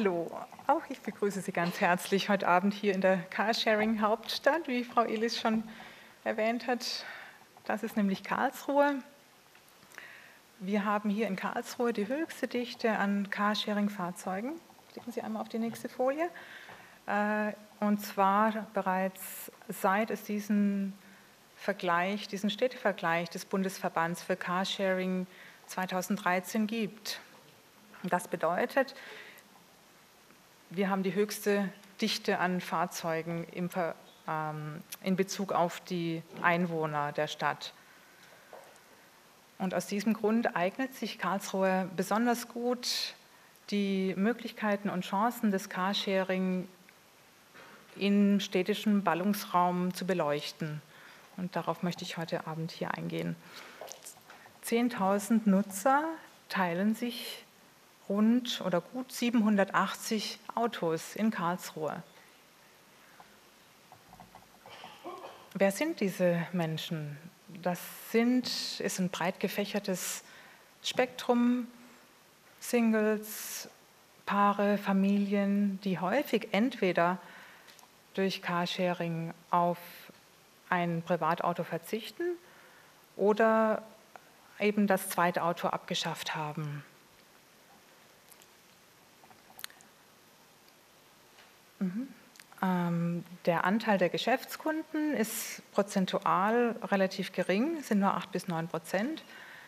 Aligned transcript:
Hallo, 0.00 0.30
auch 0.66 0.80
ich 0.88 1.02
begrüße 1.02 1.42
Sie 1.42 1.52
ganz 1.52 1.78
herzlich 1.78 2.30
heute 2.30 2.48
Abend 2.48 2.72
hier 2.72 2.94
in 2.94 3.02
der 3.02 3.18
Carsharing 3.18 4.00
Hauptstadt, 4.00 4.66
wie 4.66 4.82
Frau 4.82 5.02
Elis 5.02 5.38
schon 5.38 5.62
erwähnt 6.24 6.66
hat. 6.66 7.04
Das 7.66 7.82
ist 7.82 7.98
nämlich 7.98 8.22
Karlsruhe. 8.22 8.94
Wir 10.58 10.86
haben 10.86 11.10
hier 11.10 11.26
in 11.26 11.36
Karlsruhe 11.36 11.92
die 11.92 12.08
höchste 12.08 12.48
Dichte 12.48 12.96
an 12.96 13.28
Carsharing-Fahrzeugen. 13.28 14.52
Klicken 14.92 15.12
Sie 15.12 15.20
einmal 15.20 15.42
auf 15.42 15.50
die 15.50 15.58
nächste 15.58 15.90
Folie. 15.90 16.30
Äh, 17.06 17.52
und 17.80 18.00
zwar 18.00 18.68
bereits 18.72 19.52
seit 19.68 20.10
es 20.10 20.24
diesen 20.24 20.94
Vergleich, 21.56 22.26
diesen 22.26 22.48
Städtevergleich 22.48 23.28
des 23.28 23.44
Bundesverbands 23.44 24.22
für 24.22 24.36
Carsharing 24.36 25.26
2013 25.66 26.66
gibt. 26.66 27.20
Das 28.04 28.28
bedeutet, 28.28 28.94
wir 30.70 30.88
haben 30.88 31.02
die 31.02 31.14
höchste 31.14 31.68
Dichte 32.00 32.38
an 32.38 32.60
Fahrzeugen 32.60 33.44
im, 33.52 33.68
ähm, 34.28 34.82
in 35.02 35.16
Bezug 35.16 35.52
auf 35.52 35.80
die 35.80 36.22
Einwohner 36.42 37.12
der 37.12 37.26
Stadt. 37.26 37.74
Und 39.58 39.74
aus 39.74 39.86
diesem 39.86 40.14
Grund 40.14 40.56
eignet 40.56 40.94
sich 40.94 41.18
Karlsruhe 41.18 41.90
besonders 41.96 42.48
gut, 42.48 43.14
die 43.70 44.14
Möglichkeiten 44.16 44.88
und 44.88 45.04
Chancen 45.04 45.50
des 45.50 45.68
Carsharing 45.68 46.66
im 47.96 48.40
städtischen 48.40 49.04
Ballungsraum 49.04 49.92
zu 49.92 50.06
beleuchten. 50.06 50.80
Und 51.36 51.54
darauf 51.56 51.82
möchte 51.82 52.04
ich 52.04 52.16
heute 52.16 52.46
Abend 52.46 52.70
hier 52.70 52.94
eingehen. 52.94 53.36
10.000 54.64 55.48
Nutzer 55.48 56.04
teilen 56.48 56.94
sich 56.94 57.44
rund 58.10 58.60
oder 58.62 58.80
gut 58.80 59.12
780 59.12 60.40
Autos 60.56 61.14
in 61.14 61.30
Karlsruhe. 61.30 62.02
Wer 65.54 65.70
sind 65.70 66.00
diese 66.00 66.44
Menschen? 66.52 67.16
Das 67.62 67.80
sind, 68.10 68.80
ist 68.80 68.98
ein 68.98 69.10
breit 69.10 69.38
gefächertes 69.38 70.24
Spektrum, 70.82 71.68
Singles, 72.58 73.68
Paare, 74.26 74.76
Familien, 74.76 75.80
die 75.82 75.98
häufig 75.98 76.48
entweder 76.52 77.18
durch 78.14 78.42
Carsharing 78.42 79.32
auf 79.50 79.78
ein 80.68 81.02
Privatauto 81.02 81.62
verzichten 81.62 82.36
oder 83.16 83.82
eben 84.58 84.86
das 84.86 85.08
zweite 85.10 85.42
Auto 85.42 85.68
abgeschafft 85.68 86.34
haben. 86.34 86.84
Mhm. 91.80 92.08
Ähm, 92.62 93.24
der 93.46 93.64
Anteil 93.64 93.98
der 93.98 94.10
Geschäftskunden 94.10 95.14
ist 95.14 95.62
prozentual 95.72 96.76
relativ 96.82 97.32
gering, 97.32 97.82
sind 97.82 98.00
nur 98.00 98.14
8 98.14 98.30
bis 98.32 98.48
9 98.48 98.68
Prozent. 98.68 99.24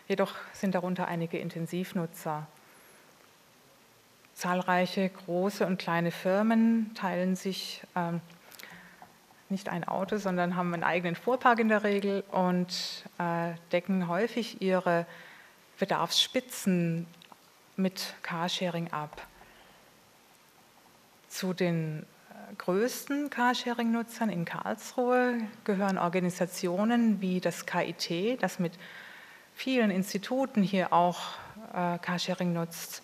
Jedoch 0.09 0.35
sind 0.53 0.75
darunter 0.75 1.09
einige 1.09 1.39
Intensivnutzer. 1.39 2.47
Zahlreiche 4.35 5.09
große 5.09 5.67
und 5.67 5.79
kleine 5.79 6.11
Firmen 6.11 6.93
teilen 6.95 7.37
sich 7.37 7.83
ähm, 7.97 8.21
nicht 9.49 9.69
ein 9.69 9.85
Auto, 9.85 10.17
sondern 10.17 10.57
haben 10.57 10.75
einen 10.75 10.85
eigenen 10.85 11.15
Fuhrpark 11.15 11.61
in 11.61 11.69
der 11.69 11.85
Regel 11.85 12.25
und 12.31 13.05
äh, 13.19 13.53
decken 13.71 14.09
häufig 14.09 14.61
ihre 14.61 15.07
Bedarfsspitzen 15.79 17.07
mit 17.77 18.15
Carsharing 18.23 18.93
ab. 18.93 19.27
Zu 21.29 21.55
den 21.55 22.05
größten 22.59 23.31
Carsharing-Nutzern 23.31 24.31
in 24.31 24.45
Karlsruhe 24.45 25.39
gehören 25.65 25.99
Organisationen 25.99 27.21
wie 27.21 27.41
das 27.41 27.67
KIT, 27.67 28.43
das 28.43 28.59
mit 28.59 28.73
vielen 29.55 29.91
Instituten 29.91 30.63
hier 30.63 30.93
auch 30.93 31.21
äh, 31.73 31.99
Carsharing 31.99 32.53
nutzt. 32.53 33.03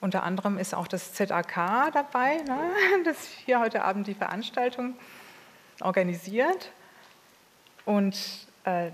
Unter 0.00 0.24
anderem 0.24 0.58
ist 0.58 0.74
auch 0.74 0.88
das 0.88 1.14
ZAK 1.14 1.92
dabei, 1.92 2.38
ne, 2.38 2.70
das 3.04 3.28
hier 3.44 3.60
heute 3.60 3.84
Abend 3.84 4.06
die 4.06 4.14
Veranstaltung 4.14 4.96
organisiert. 5.80 6.72
Und 7.84 8.16
äh, 8.64 8.90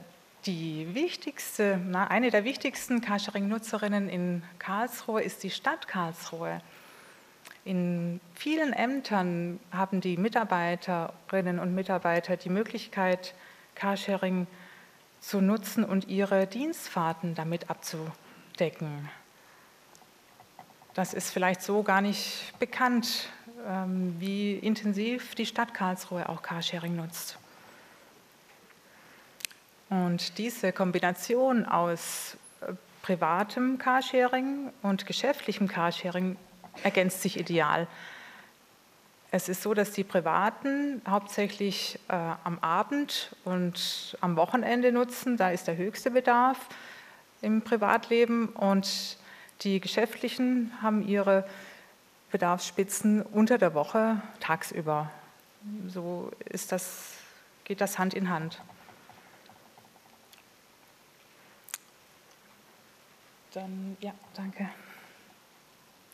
die 0.47 0.95
wichtigste, 0.95 1.81
na, 1.85 2.07
eine 2.09 2.31
der 2.31 2.45
wichtigsten 2.45 3.01
Carsharing-Nutzerinnen 3.01 4.09
in 4.09 4.43
Karlsruhe 4.59 5.23
ist 5.23 5.43
die 5.43 5.51
Stadt 5.51 5.89
Karlsruhe. 5.89 6.61
In 7.69 8.19
vielen 8.33 8.73
Ämtern 8.73 9.61
haben 9.71 10.01
die 10.01 10.17
Mitarbeiterinnen 10.17 11.59
und 11.59 11.75
Mitarbeiter 11.75 12.39
die 12.39 12.49
Möglichkeit, 12.49 13.35
Carsharing 13.75 14.47
zu 15.21 15.43
nutzen 15.43 15.85
und 15.85 16.09
ihre 16.09 16.47
Dienstfahrten 16.47 17.35
damit 17.35 17.69
abzudecken. 17.69 19.11
Das 20.95 21.13
ist 21.13 21.31
vielleicht 21.31 21.61
so 21.61 21.83
gar 21.83 22.01
nicht 22.01 22.55
bekannt 22.59 23.29
ähm, 23.67 24.17
wie 24.19 24.55
intensiv 24.55 25.35
die 25.35 25.45
Stadt 25.45 25.75
Karlsruhe 25.75 26.27
auch 26.27 26.41
Carsharing 26.41 26.97
nutzt. 26.97 27.39
Und 29.91 30.39
diese 30.39 30.73
Kombination 30.73 31.67
aus 31.67 32.39
äh, 32.63 32.73
privatem 33.03 33.77
Carsharing 33.77 34.73
und 34.81 35.05
geschäftlichem 35.05 35.69
Carsharing 35.69 36.39
ergänzt 36.83 37.23
sich 37.23 37.39
ideal. 37.39 37.87
Es 39.31 39.49
ist 39.51 39.63
so, 39.63 39.75
dass 39.75 39.93
die 39.93 40.05
Privaten 40.05 41.03
hauptsächlich 41.07 41.99
äh, 42.09 42.15
am 42.15 42.59
Abend 42.61 43.37
und 43.45 44.17
am 44.23 44.37
Wochenende 44.37 44.91
nutzen. 44.91 45.37
Da 45.37 45.51
ist 45.51 45.67
der 45.67 45.77
höchste 45.77 46.11
Bedarf 46.11 46.59
im 47.43 47.61
Privatleben. 47.61 48.49
Und 48.49 49.19
die 49.61 49.81
Geschäftlichen 49.81 50.73
haben 50.81 51.07
ihre 51.07 51.47
Bedarfsspitzen 52.31 53.21
unter 53.21 53.59
der 53.59 53.75
Woche 53.75 54.23
tagsüber. 54.41 55.11
So 55.87 56.31
ist 56.47 56.73
das, 56.73 57.19
geht 57.65 57.83
das 57.83 57.99
Hand 57.99 58.15
in 58.15 58.31
Hand. 58.31 58.63
Dann, 63.53 63.97
ja, 64.01 64.13
danke. 64.35 64.71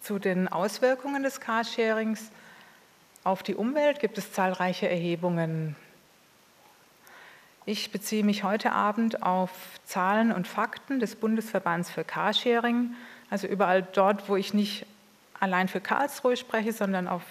Zu 0.04 0.18
den 0.18 0.48
Auswirkungen 0.48 1.22
des 1.22 1.40
Carsharings 1.40 2.30
auf 3.22 3.42
die 3.42 3.54
Umwelt 3.54 4.00
gibt 4.00 4.18
es 4.18 4.34
zahlreiche 4.34 4.86
Erhebungen. 4.86 5.76
Ich 7.64 7.90
beziehe 7.90 8.22
mich 8.22 8.44
heute 8.44 8.72
Abend 8.72 9.22
auf 9.22 9.50
Zahlen 9.86 10.30
und 10.30 10.46
Fakten 10.46 11.00
des 11.00 11.16
Bundesverbands 11.16 11.90
für 11.90 12.04
Carsharing, 12.04 12.92
also 13.30 13.46
überall 13.46 13.82
dort, 13.82 14.28
wo 14.28 14.36
ich 14.36 14.52
nicht 14.52 14.84
allein 15.40 15.68
für 15.68 15.80
Karlsruhe 15.80 16.36
spreche, 16.36 16.74
sondern 16.74 17.08
auf 17.08 17.22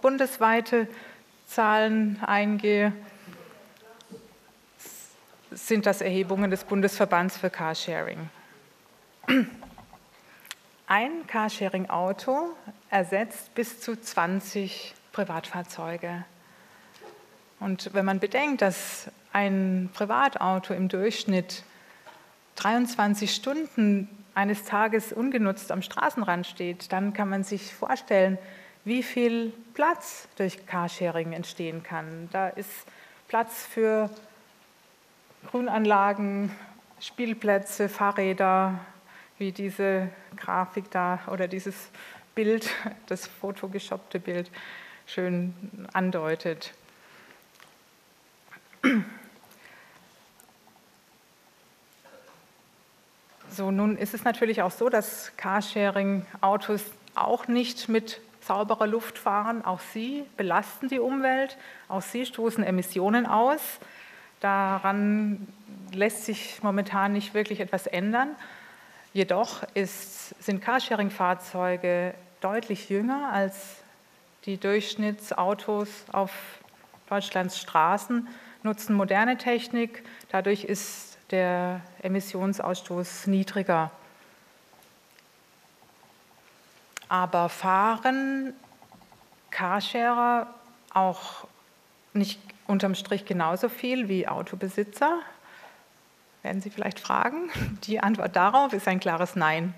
bundesweite 0.00 0.88
Zahlen 1.46 2.18
eingehe, 2.24 2.94
sind 5.50 5.84
das 5.84 6.00
Erhebungen 6.00 6.50
des 6.50 6.64
Bundesverbands 6.64 7.36
für 7.36 7.50
Carsharing. 7.50 8.30
Ein 10.88 11.26
Carsharing-Auto 11.26 12.50
ersetzt 12.90 13.52
bis 13.56 13.80
zu 13.80 14.00
20 14.00 14.94
Privatfahrzeuge. 15.10 16.24
Und 17.58 17.92
wenn 17.92 18.04
man 18.04 18.20
bedenkt, 18.20 18.62
dass 18.62 19.10
ein 19.32 19.90
Privatauto 19.94 20.74
im 20.74 20.88
Durchschnitt 20.88 21.64
23 22.54 23.34
Stunden 23.34 24.08
eines 24.36 24.62
Tages 24.62 25.12
ungenutzt 25.12 25.72
am 25.72 25.82
Straßenrand 25.82 26.46
steht, 26.46 26.92
dann 26.92 27.12
kann 27.12 27.30
man 27.30 27.42
sich 27.42 27.74
vorstellen, 27.74 28.38
wie 28.84 29.02
viel 29.02 29.52
Platz 29.74 30.28
durch 30.36 30.66
Carsharing 30.66 31.32
entstehen 31.32 31.82
kann. 31.82 32.28
Da 32.30 32.46
ist 32.46 32.70
Platz 33.26 33.66
für 33.66 34.08
Grünanlagen, 35.50 36.54
Spielplätze, 37.00 37.88
Fahrräder, 37.88 38.78
wie 39.38 39.52
diese 39.52 40.08
Grafik 40.36 40.90
da 40.90 41.20
oder 41.30 41.48
dieses 41.48 41.90
Bild, 42.34 42.70
das 43.06 43.26
fotogeshoppte 43.26 44.20
Bild 44.20 44.50
schön 45.06 45.54
andeutet. 45.92 46.72
So, 53.50 53.70
nun 53.70 53.96
ist 53.96 54.12
es 54.12 54.24
natürlich 54.24 54.62
auch 54.62 54.70
so, 54.70 54.88
dass 54.88 55.32
Carsharing-Autos 55.36 56.82
auch 57.14 57.48
nicht 57.48 57.88
mit 57.88 58.20
sauberer 58.42 58.86
Luft 58.86 59.18
fahren. 59.18 59.64
Auch 59.64 59.80
sie 59.80 60.24
belasten 60.36 60.88
die 60.88 61.00
Umwelt, 61.00 61.56
auch 61.88 62.02
sie 62.02 62.26
stoßen 62.26 62.62
Emissionen 62.62 63.26
aus. 63.26 63.60
Daran 64.40 65.46
lässt 65.92 66.26
sich 66.26 66.62
momentan 66.62 67.12
nicht 67.12 67.32
wirklich 67.32 67.60
etwas 67.60 67.86
ändern. 67.86 68.36
Jedoch 69.16 69.62
ist, 69.72 70.34
sind 70.44 70.60
Carsharing-Fahrzeuge 70.60 72.12
deutlich 72.42 72.90
jünger 72.90 73.32
als 73.32 73.76
die 74.44 74.58
Durchschnittsautos 74.58 75.88
auf 76.12 76.30
Deutschlands 77.08 77.58
Straßen, 77.58 78.28
nutzen 78.62 78.94
moderne 78.94 79.38
Technik. 79.38 80.04
Dadurch 80.28 80.64
ist 80.64 81.16
der 81.30 81.80
Emissionsausstoß 82.02 83.28
niedriger. 83.28 83.90
Aber 87.08 87.48
fahren 87.48 88.52
Carsharer 89.50 90.52
auch 90.92 91.46
nicht 92.12 92.38
unterm 92.66 92.94
Strich 92.94 93.24
genauso 93.24 93.70
viel 93.70 94.10
wie 94.10 94.28
Autobesitzer? 94.28 95.20
Werden 96.46 96.62
Sie 96.62 96.70
vielleicht 96.70 97.00
fragen. 97.00 97.50
Die 97.88 97.98
Antwort 97.98 98.36
darauf 98.36 98.72
ist 98.72 98.86
ein 98.86 99.00
klares 99.00 99.34
Nein. 99.34 99.74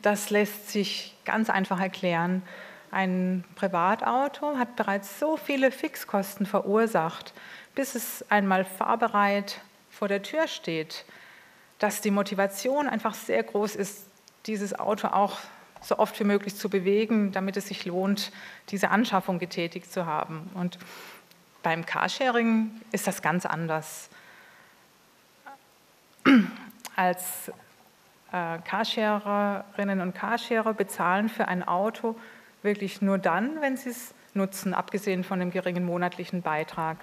Das 0.00 0.30
lässt 0.30 0.70
sich 0.70 1.14
ganz 1.26 1.50
einfach 1.50 1.78
erklären. 1.78 2.42
Ein 2.90 3.44
Privatauto 3.54 4.56
hat 4.56 4.76
bereits 4.76 5.20
so 5.20 5.36
viele 5.36 5.70
Fixkosten 5.70 6.46
verursacht, 6.46 7.34
bis 7.74 7.94
es 7.94 8.24
einmal 8.30 8.64
fahrbereit 8.64 9.60
vor 9.90 10.08
der 10.08 10.22
Tür 10.22 10.48
steht, 10.48 11.04
dass 11.78 12.00
die 12.00 12.10
Motivation 12.10 12.88
einfach 12.88 13.12
sehr 13.12 13.42
groß 13.42 13.76
ist, 13.76 14.06
dieses 14.46 14.78
Auto 14.78 15.08
auch 15.08 15.36
so 15.82 15.98
oft 15.98 16.18
wie 16.18 16.24
möglich 16.24 16.56
zu 16.56 16.70
bewegen, 16.70 17.30
damit 17.32 17.58
es 17.58 17.68
sich 17.68 17.84
lohnt, 17.84 18.32
diese 18.70 18.88
Anschaffung 18.88 19.38
getätigt 19.38 19.92
zu 19.92 20.06
haben. 20.06 20.48
Und 20.54 20.78
beim 21.68 21.84
Carsharing 21.84 22.70
ist 22.92 23.06
das 23.06 23.20
ganz 23.20 23.44
anders. 23.44 24.08
Als 26.96 27.52
äh, 28.32 28.58
Carsharerinnen 28.64 30.00
und 30.00 30.14
Carsharer 30.14 30.72
bezahlen 30.72 31.28
für 31.28 31.46
ein 31.46 31.62
Auto 31.62 32.16
wirklich 32.62 33.02
nur 33.02 33.18
dann, 33.18 33.60
wenn 33.60 33.76
sie 33.76 33.90
es 33.90 34.14
nutzen, 34.32 34.72
abgesehen 34.72 35.24
von 35.24 35.40
dem 35.40 35.50
geringen 35.50 35.84
monatlichen 35.84 36.40
Beitrag. 36.40 36.96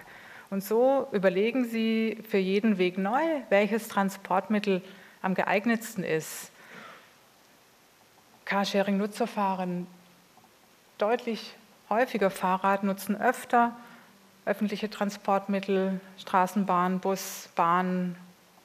Und 0.50 0.64
so 0.64 1.10
überlegen 1.12 1.66
sie 1.66 2.18
für 2.28 2.40
jeden 2.40 2.80
Weg 2.80 2.98
neu, 2.98 3.22
welches 3.50 3.88
Transportmittel 3.88 4.82
am 5.22 5.36
geeignetsten 5.36 6.04
ist. 6.04 6.50
Carsharing-Nutzer 8.46 9.28
fahren 9.28 9.86
deutlich 10.98 11.54
häufiger 11.88 12.32
Fahrrad, 12.32 12.84
nutzen 12.84 13.16
öfter 13.16 13.76
öffentliche 14.46 14.90
Transportmittel, 14.90 16.00
Straßenbahn, 16.20 17.00
Bus, 17.00 17.50
Bahn 17.56 18.16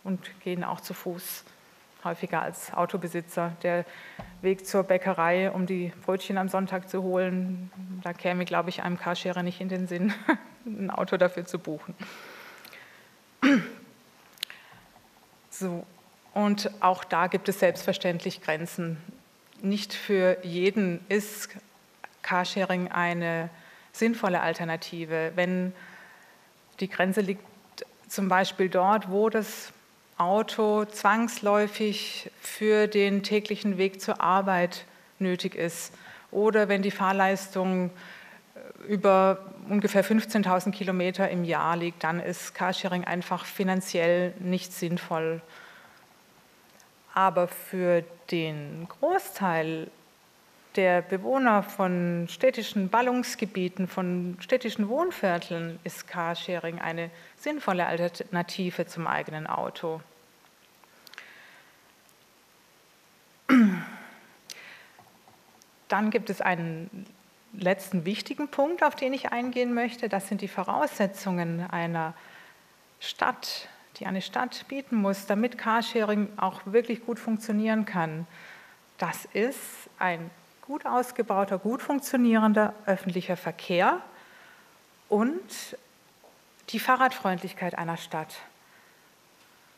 und 0.05 0.21
gehen 0.41 0.63
auch 0.65 0.81
zu 0.81 0.95
Fuß 0.95 1.45
häufiger 2.05 2.43
als 2.43 2.73
Autobesitzer. 2.73 3.53
Der 3.63 3.85
Weg 4.43 4.67
zur 4.67 4.83
Bäckerei, 4.83 5.51
um 5.51 5.67
die 5.67 5.93
Brötchen 6.05 6.39
am 6.39 6.49
Sonntag 6.49 6.89
zu 6.89 7.03
holen, 7.03 7.71
da 8.03 8.13
käme, 8.13 8.45
glaube 8.45 8.71
ich, 8.71 8.83
einem 8.83 8.99
Carsharer 8.99 9.43
nicht 9.43 9.61
in 9.61 9.69
den 9.69 9.87
Sinn, 9.87 10.13
ein 10.67 10.91
Auto 10.91 11.17
dafür 11.17 11.45
zu 11.47 11.59
buchen. 11.59 11.95
So, 15.53 15.85
und 16.33 16.71
auch 16.81 17.05
da 17.05 17.27
gibt 17.27 17.47
es 17.51 17.59
selbstverständlich 17.59 18.41
Grenzen. 18.41 18.97
Nicht 19.61 19.93
für 19.93 20.39
jeden 20.43 21.05
ist 21.11 21.51
Carsharing 22.23 22.89
eine 22.91 23.51
sinnvolle 23.93 24.41
Alternative. 24.41 25.33
Wenn 25.35 25.73
die 26.81 26.89
Grenze 26.89 27.21
liegt 27.21 27.45
zum 28.09 28.29
Beispiel 28.29 28.69
dort, 28.69 29.11
wo 29.11 29.29
das 29.29 29.73
Auto 30.19 30.85
zwangsläufig 30.85 32.31
für 32.41 32.87
den 32.87 33.23
täglichen 33.23 33.79
Weg 33.79 34.01
zur 34.01 34.21
Arbeit 34.21 34.85
nötig 35.19 35.55
ist 35.55 35.95
oder 36.31 36.69
wenn 36.69 36.83
die 36.83 36.91
Fahrleistung 36.91 37.91
äh, 38.55 38.93
über 38.93 39.39
ungefähr 39.69 40.05
15.000 40.05 40.73
Kilometer 40.73 41.31
im 41.31 41.45
Jahr 41.45 41.77
liegt, 41.77 42.05
dann 42.05 42.21
ist 42.21 42.55
Carsharing 42.55 43.05
einfach 43.05 43.45
finanziell 43.45 44.35
nicht 44.39 44.73
sinnvoll. 44.73 45.41
Aber 47.15 47.49
für 47.49 48.05
den 48.31 48.87
Großteil 48.89 49.91
der 50.77 51.03
Bewohner 51.03 51.63
von 51.63 52.27
städtischen 52.29 52.89
Ballungsgebieten, 52.89 53.89
von 53.89 54.37
städtischen 54.41 54.89
Wohnvierteln 54.89 55.79
ist 55.85 56.07
Carsharing 56.07 56.79
eine 56.79 57.11
sinnvolle 57.37 57.87
Alternative 57.87 58.87
zum 58.87 59.07
eigenen 59.07 59.47
Auto. 59.47 60.01
Dann 65.89 66.11
gibt 66.11 66.31
es 66.31 66.41
einen 66.41 67.07
letzten 67.53 68.05
wichtigen 68.05 68.49
Punkt, 68.49 68.85
auf 68.85 68.95
den 68.95 69.13
ich 69.13 69.33
eingehen 69.33 69.75
möchte. 69.75 70.09
Das 70.09 70.29
sind 70.29 70.41
die 70.41 70.49
Voraussetzungen 70.49 71.69
einer 71.69 72.15
Stadt, 73.01 73.69
die 73.97 74.07
eine 74.07 74.23
Stadt 74.23 74.67
bieten 74.69 74.95
muss, 74.97 75.27
damit 75.27 75.59
Carsharing 75.59 76.29
auch 76.37 76.61
wirklich 76.67 77.05
gut 77.05 77.19
funktionieren 77.19 77.87
kann. 77.87 78.29
Das 78.99 79.25
ist 79.33 79.91
ein 79.99 80.31
gut 80.71 80.87
ausgebauter, 80.87 81.59
gut 81.59 81.83
funktionierender 81.83 82.75
öffentlicher 82.87 83.37
Verkehr 83.37 84.01
und 85.09 85.77
die 86.69 86.79
Fahrradfreundlichkeit 86.79 87.77
einer 87.77 87.97
Stadt. 87.97 88.37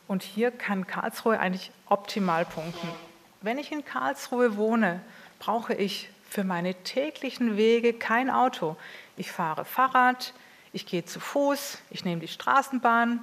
Und 0.06 0.22
hier 0.22 0.50
kann 0.50 0.86
Karlsruhe 0.86 1.40
eigentlich 1.40 1.70
optimal 1.86 2.44
punkten. 2.44 2.86
Wenn 3.40 3.56
ich 3.56 3.72
in 3.72 3.86
Karlsruhe 3.86 4.58
wohne, 4.58 5.00
brauche 5.38 5.72
ich 5.72 6.10
für 6.28 6.44
meine 6.44 6.74
täglichen 6.74 7.56
Wege 7.56 7.94
kein 7.94 8.28
Auto. 8.28 8.76
Ich 9.16 9.32
fahre 9.32 9.64
Fahrrad, 9.64 10.34
ich 10.74 10.84
gehe 10.84 11.06
zu 11.06 11.20
Fuß, 11.20 11.78
ich 11.88 12.04
nehme 12.04 12.20
die 12.20 12.28
Straßenbahn 12.28 13.18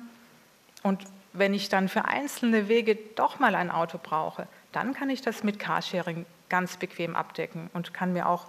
und 0.82 1.04
wenn 1.34 1.54
ich 1.54 1.70
dann 1.70 1.88
für 1.88 2.06
einzelne 2.06 2.68
Wege 2.68 2.98
doch 3.14 3.38
mal 3.38 3.54
ein 3.54 3.70
Auto 3.70 4.00
brauche, 4.02 4.48
dann 4.72 4.96
kann 4.96 5.12
ich 5.12 5.22
das 5.22 5.44
mit 5.44 5.60
Carsharing 5.60 6.26
ganz 6.50 6.78
bequem 6.78 7.16
abdecken 7.16 7.70
und 7.74 7.94
kann 7.94 8.14
mir 8.14 8.28
auch 8.28 8.48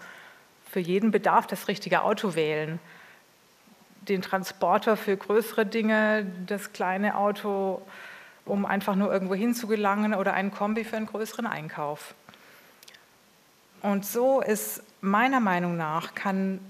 für 0.71 0.81
jeden 0.81 1.11
Bedarf 1.11 1.47
das 1.47 1.69
richtige 1.69 2.03
Auto 2.03 2.35
wählen. 2.35 2.79
Den 4.03 4.23
Transporter 4.23 4.97
für 4.97 5.17
größere 5.17 5.67
Dinge, 5.67 6.27
das 6.47 6.73
kleine 6.73 7.17
Auto, 7.17 7.83
um 8.45 8.65
einfach 8.65 8.95
nur 8.97 9.13
irgendwo 9.13 9.35
hinzugelangen 9.35 10.15
oder 10.15 10.33
einen 10.33 10.51
Kombi 10.51 10.85
für 10.85 10.97
einen 10.97 11.07
größeren 11.07 11.47
Einkauf. 11.47 12.15
Und 13.83 14.05
so 14.07 14.41
ist 14.41 14.83
meiner 15.01 15.41
Meinung 15.41 15.77
nach, 15.77 16.15
kann 16.15 16.61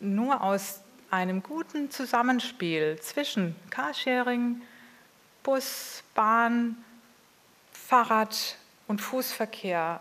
nur 0.00 0.42
aus 0.42 0.80
einem 1.10 1.42
guten 1.42 1.90
Zusammenspiel 1.90 2.98
zwischen 3.00 3.56
Carsharing, 3.70 4.60
Bus, 5.42 6.02
Bahn, 6.14 6.76
Fahrrad 7.72 8.56
und 8.88 9.00
Fußverkehr 9.00 10.00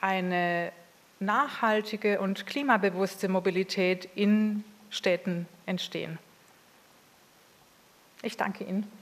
eine 0.00 0.72
nachhaltige 1.18 2.20
und 2.20 2.46
klimabewusste 2.46 3.28
Mobilität 3.28 4.08
in 4.14 4.62
Städten 4.90 5.48
entstehen. 5.66 6.18
Ich 8.22 8.36
danke 8.36 8.64
Ihnen. 8.64 8.97